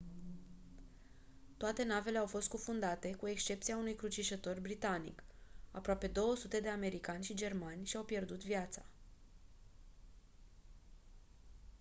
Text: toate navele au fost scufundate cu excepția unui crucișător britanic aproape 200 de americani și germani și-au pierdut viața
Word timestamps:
toate 1.57 1.83
navele 1.83 2.17
au 2.17 2.25
fost 2.25 2.43
scufundate 2.45 3.15
cu 3.15 3.27
excepția 3.27 3.77
unui 3.77 3.95
crucișător 3.95 4.59
britanic 4.59 5.23
aproape 5.71 6.07
200 6.07 6.59
de 6.59 6.67
americani 6.69 7.23
și 7.23 7.33
germani 7.35 7.85
și-au 7.85 8.03
pierdut 8.03 8.43
viața 8.43 8.85